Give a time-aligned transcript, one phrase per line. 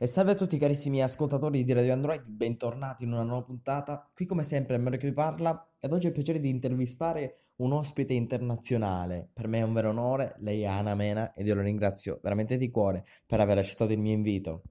[0.00, 4.08] E salve a tutti carissimi ascoltatori di Radio Android, bentornati in una nuova puntata.
[4.14, 7.48] Qui come sempre è Mario che vi parla ed oggi ho il piacere di intervistare
[7.56, 9.28] un ospite internazionale.
[9.32, 12.56] Per me è un vero onore, lei è Ana Mena ed io lo ringrazio veramente
[12.56, 14.62] di cuore per aver accettato il mio invito.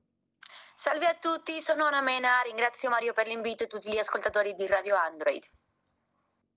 [0.73, 4.65] Salve a tutti, sono Ana Mena, ringrazio Mario per l'invito e tutti gli ascoltatori di
[4.65, 5.43] Radio Android.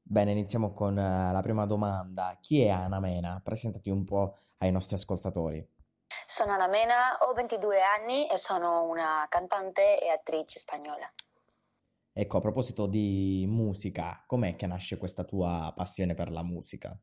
[0.00, 2.38] Bene, iniziamo con uh, la prima domanda.
[2.40, 3.40] Chi è Ana Mena?
[3.42, 5.78] Presentati un po' ai nostri ascoltatori.
[6.30, 11.12] Sono Ana Mena, ho 22 anni e sono una cantante e attrice spagnola.
[12.12, 16.96] Ecco, a proposito di musica, com'è che nasce questa tua passione per la musica?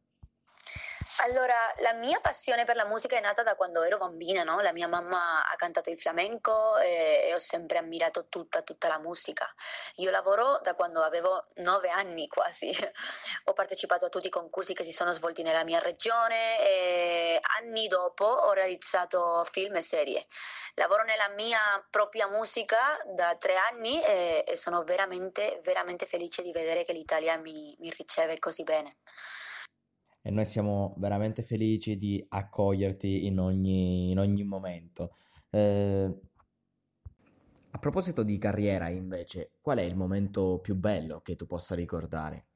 [1.21, 4.59] Allora, la mia passione per la musica è nata da quando ero bambina, no?
[4.59, 8.99] La mia mamma ha cantato il flamenco e, e ho sempre ammirato tutta, tutta la
[8.99, 9.52] musica.
[9.95, 12.70] Io lavoro da quando avevo nove anni quasi.
[13.45, 17.88] ho partecipato a tutti i concorsi che si sono svolti nella mia regione e anni
[17.88, 20.23] dopo ho realizzato film e serie.
[20.76, 21.59] Lavoro nella mia
[21.90, 27.38] propria musica da tre anni e, e sono veramente, veramente felice di vedere che l'Italia
[27.38, 28.98] mi, mi riceve così bene
[30.27, 35.15] e noi siamo veramente felici di accoglierti in ogni, in ogni momento.
[35.49, 36.20] Eh,
[37.71, 42.46] a proposito di carriera, invece, qual è il momento più bello che tu possa ricordare?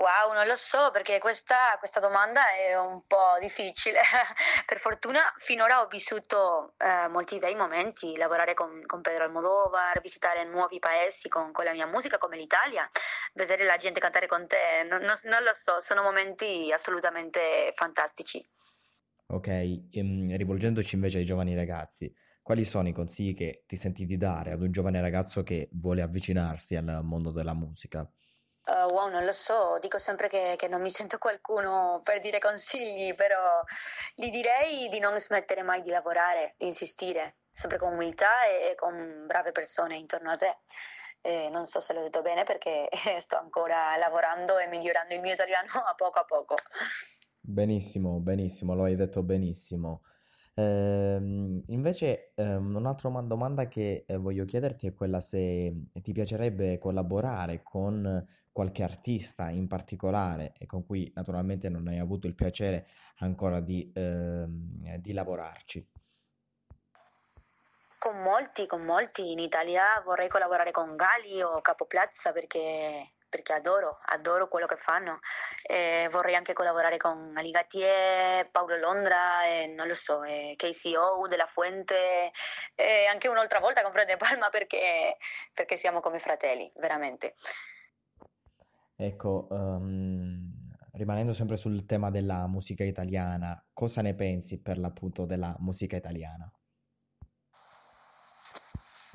[0.00, 3.98] Wow, non lo so perché questa, questa domanda è un po' difficile.
[4.64, 10.44] per fortuna finora ho vissuto eh, molti bei momenti, lavorare con, con, Pedro Almodovar, visitare
[10.44, 12.88] nuovi paesi con, con, la mia musica come l'Italia,
[13.34, 18.42] vedere la gente cantare con te, non, non, non lo so, sono momenti assolutamente fantastici.
[19.26, 24.16] Ok, ehm, rivolgendoci invece ai giovani ragazzi, quali sono i consigli che ti senti di
[24.16, 28.10] dare ad un giovane ragazzo che vuole avvicinarsi al mondo della musica?
[28.66, 32.38] Uh, wow, non lo so, dico sempre che, che, non mi sento qualcuno per dire
[32.38, 33.62] consigli, però
[34.14, 38.74] gli direi di non smettere mai di lavorare, di insistere, sempre con umiltà e, e
[38.74, 40.58] con brave persone intorno a te.
[41.22, 45.32] Eh, non so se l'ho detto bene perché sto ancora lavorando e migliorando il mio
[45.32, 46.54] italiano a poco a poco.
[47.40, 50.02] Benissimo, benissimo, lo hai detto benissimo.
[50.60, 55.72] Ehm, invece, ehm, un'altra domanda che eh, voglio chiederti è quella se
[56.02, 62.26] ti piacerebbe collaborare con qualche artista in particolare e con cui naturalmente non hai avuto
[62.26, 62.88] il piacere
[63.18, 65.88] ancora di, ehm, di lavorarci.
[67.98, 69.32] Con molti, con molti.
[69.32, 74.76] In Italia vorrei collaborare con Gali o Capo Plaza perché perché adoro, adoro quello che
[74.76, 75.20] fanno.
[75.62, 81.46] Eh, vorrei anche collaborare con Aligatier, Paolo Londra, eh, non lo so, eh, KCO, Della
[81.46, 82.32] Fuente,
[82.74, 85.16] e anche un'altra volta con Fred Palma perché,
[85.54, 87.34] perché siamo come fratelli, veramente.
[88.96, 90.52] Ecco, um,
[90.92, 96.52] rimanendo sempre sul tema della musica italiana, cosa ne pensi per l'appunto della musica italiana?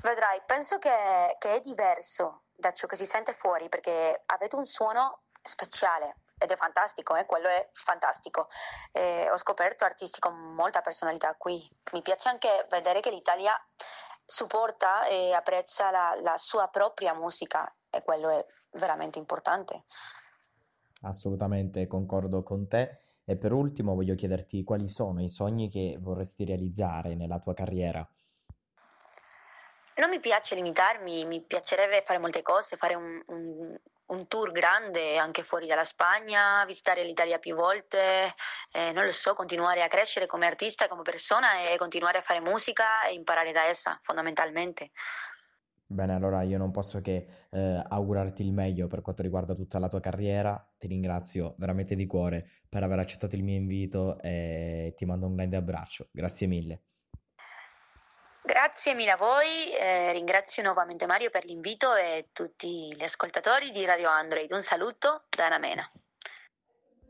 [0.02, 4.64] Vedrai, penso che, che è diverso da ciò che si sente fuori perché avete un
[4.64, 7.24] suono speciale ed è fantastico, eh?
[7.24, 8.48] quello è fantastico.
[8.92, 11.66] Eh, ho scoperto artisti con molta personalità qui.
[11.92, 13.54] Mi piace anche vedere che l'Italia
[14.24, 19.84] supporta e apprezza la, la sua propria musica e quello è veramente importante.
[21.02, 23.00] Assolutamente concordo con te.
[23.28, 28.06] E per ultimo voglio chiederti quali sono i sogni che vorresti realizzare nella tua carriera.
[29.96, 33.74] Non mi piace limitarmi, mi piacerebbe fare molte cose, fare un, un,
[34.06, 38.34] un tour grande anche fuori dalla Spagna, visitare l'Italia più volte,
[38.72, 42.40] eh, non lo so, continuare a crescere come artista, come persona e continuare a fare
[42.40, 44.90] musica e imparare da essa, fondamentalmente.
[45.88, 49.88] Bene, allora io non posso che eh, augurarti il meglio per quanto riguarda tutta la
[49.88, 50.74] tua carriera.
[50.76, 55.36] Ti ringrazio veramente di cuore per aver accettato il mio invito e ti mando un
[55.36, 56.08] grande abbraccio.
[56.10, 56.82] Grazie mille.
[58.46, 63.84] Grazie mille a voi, eh, ringrazio nuovamente Mario per l'invito e tutti gli ascoltatori di
[63.84, 64.52] Radio Android.
[64.52, 65.90] Un saluto da Anna Mena.